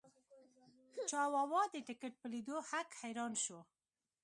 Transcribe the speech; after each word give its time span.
چاواوا 1.09 1.61
د 1.73 1.75
ټکټ 1.87 2.13
په 2.21 2.27
لیدو 2.33 2.57
هک 2.69 2.89
حیران 3.01 3.33
شو. 3.43 3.59